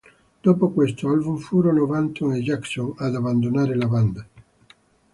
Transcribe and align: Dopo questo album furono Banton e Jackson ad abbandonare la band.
Dopo 0.41 0.71
questo 0.71 1.09
album 1.09 1.37
furono 1.37 1.85
Banton 1.85 2.33
e 2.33 2.39
Jackson 2.39 2.95
ad 2.97 3.13
abbandonare 3.13 3.75
la 3.75 3.85
band. 3.85 4.27